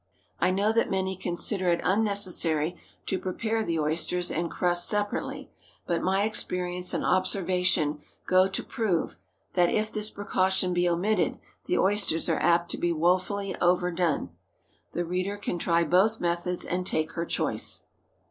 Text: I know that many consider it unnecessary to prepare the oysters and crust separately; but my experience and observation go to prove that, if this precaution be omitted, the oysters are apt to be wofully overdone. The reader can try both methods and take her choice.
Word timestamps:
I 0.39 0.49
know 0.49 0.71
that 0.73 0.89
many 0.89 1.15
consider 1.15 1.67
it 1.67 1.79
unnecessary 1.83 2.75
to 3.05 3.19
prepare 3.19 3.63
the 3.63 3.77
oysters 3.79 4.31
and 4.31 4.49
crust 4.49 4.87
separately; 4.89 5.51
but 5.85 6.01
my 6.01 6.23
experience 6.23 6.95
and 6.95 7.05
observation 7.05 7.99
go 8.25 8.47
to 8.47 8.63
prove 8.63 9.17
that, 9.53 9.69
if 9.69 9.91
this 9.91 10.09
precaution 10.09 10.73
be 10.73 10.89
omitted, 10.89 11.37
the 11.67 11.77
oysters 11.77 12.27
are 12.29 12.39
apt 12.41 12.71
to 12.71 12.79
be 12.79 12.91
wofully 12.91 13.55
overdone. 13.61 14.31
The 14.93 15.05
reader 15.05 15.37
can 15.37 15.59
try 15.59 15.83
both 15.83 16.19
methods 16.19 16.65
and 16.65 16.83
take 16.83 17.11
her 17.11 17.23
choice. 17.27 17.83